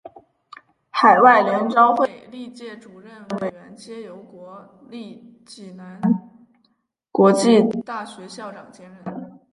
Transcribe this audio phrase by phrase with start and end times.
[0.89, 6.01] 海外联招会历届主任委员皆由国立暨南
[7.11, 9.39] 国际大学校长兼任。